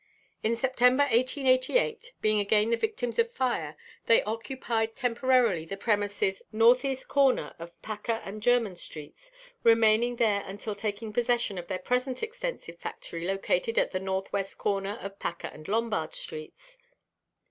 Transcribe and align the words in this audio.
In 0.41 0.55
September, 0.55 1.03
1888, 1.03 2.13
being 2.21 2.39
again 2.39 2.71
the 2.71 2.75
victims 2.75 3.19
of 3.19 3.29
fire, 3.31 3.77
they 4.07 4.23
occupied 4.23 4.95
temporarily 4.95 5.63
the 5.63 5.77
premises 5.77 6.41
N. 6.51 6.59
E. 6.83 6.95
cor. 7.07 7.35
Paca 7.83 8.19
and 8.25 8.41
German 8.41 8.75
streets, 8.75 9.31
remaining 9.61 10.15
there 10.15 10.41
until 10.47 10.73
taking 10.73 11.13
possession 11.13 11.59
of 11.59 11.67
their 11.67 11.77
present 11.77 12.23
extensive 12.23 12.79
factory 12.79 13.25
located 13.27 13.77
at 13.77 13.91
the 13.91 13.99
N. 13.99 14.05
W. 14.05 14.43
cor. 14.57 14.87
of 14.87 15.19
Paca 15.19 15.53
and 15.53 15.67
Lombard 15.67 16.15
streets. 16.15 16.79